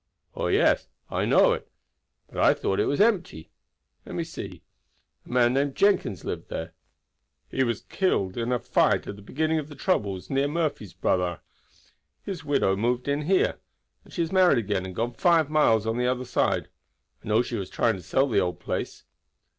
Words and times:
"Oh, 0.33 0.47
yes! 0.47 0.87
I 1.11 1.25
know 1.25 1.53
it. 1.53 1.69
But 2.27 2.39
I 2.43 2.55
thought 2.55 2.79
it 2.79 2.87
was 2.87 2.99
empty. 2.99 3.51
Let 4.03 4.15
me 4.15 4.23
see, 4.23 4.63
a 5.27 5.29
man 5.29 5.53
named 5.53 5.75
Jenkins 5.75 6.25
lived 6.25 6.49
there. 6.49 6.73
He 7.51 7.63
was 7.63 7.83
killed 7.83 8.35
at 8.35 8.47
the 8.57 9.21
beginning 9.23 9.59
of 9.59 9.67
the 9.69 9.75
troubles 9.75 10.27
in 10.27 10.37
a 10.37 10.39
fight 10.39 10.41
near 10.41 10.47
Murfreesboro. 10.47 11.37
His 12.23 12.43
widow 12.43 12.75
moved 12.75 13.07
in 13.07 13.21
here; 13.27 13.59
and 14.03 14.11
she 14.11 14.21
has 14.23 14.31
married 14.31 14.57
again 14.57 14.87
and 14.87 14.95
gone 14.95 15.13
five 15.13 15.51
miles 15.51 15.85
on 15.85 15.99
the 15.99 16.07
other 16.07 16.25
side. 16.25 16.69
I 17.23 17.27
know 17.27 17.43
she 17.43 17.57
was 17.57 17.69
trying 17.69 17.95
to 17.97 18.01
sell 18.01 18.25
the 18.27 18.39
old 18.41 18.59
place." 18.59 19.03